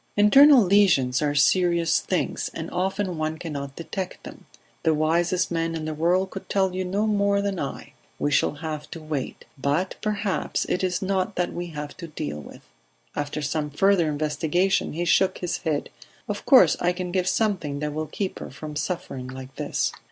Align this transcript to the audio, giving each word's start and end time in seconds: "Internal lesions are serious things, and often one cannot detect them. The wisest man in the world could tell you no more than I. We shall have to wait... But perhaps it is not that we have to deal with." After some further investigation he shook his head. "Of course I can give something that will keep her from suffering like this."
"Internal 0.17 0.63
lesions 0.63 1.21
are 1.21 1.35
serious 1.35 1.99
things, 1.99 2.49
and 2.55 2.71
often 2.71 3.19
one 3.19 3.37
cannot 3.37 3.75
detect 3.75 4.23
them. 4.23 4.47
The 4.81 4.95
wisest 4.95 5.51
man 5.51 5.75
in 5.75 5.85
the 5.85 5.93
world 5.93 6.31
could 6.31 6.49
tell 6.49 6.73
you 6.73 6.83
no 6.83 7.05
more 7.05 7.39
than 7.39 7.59
I. 7.59 7.93
We 8.17 8.31
shall 8.31 8.53
have 8.65 8.89
to 8.89 8.99
wait... 8.99 9.45
But 9.59 9.93
perhaps 10.01 10.65
it 10.65 10.83
is 10.83 11.03
not 11.03 11.35
that 11.35 11.53
we 11.53 11.67
have 11.67 11.95
to 11.97 12.07
deal 12.07 12.39
with." 12.39 12.61
After 13.15 13.43
some 13.43 13.69
further 13.69 14.09
investigation 14.09 14.93
he 14.93 15.05
shook 15.05 15.37
his 15.37 15.59
head. 15.59 15.91
"Of 16.27 16.47
course 16.47 16.75
I 16.79 16.93
can 16.93 17.11
give 17.11 17.27
something 17.27 17.77
that 17.77 17.93
will 17.93 18.07
keep 18.07 18.39
her 18.39 18.49
from 18.49 18.75
suffering 18.75 19.27
like 19.27 19.55
this." 19.55 19.91